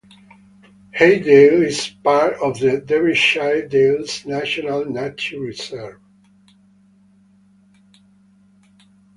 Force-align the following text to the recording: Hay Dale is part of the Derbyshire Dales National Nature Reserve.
Hay 0.93 1.19
Dale 1.19 1.61
is 1.61 1.87
part 2.03 2.33
of 2.41 2.57
the 2.59 2.81
Derbyshire 2.83 3.67
Dales 3.67 4.25
National 4.25 4.83
Nature 4.83 5.39
Reserve. 5.39 6.01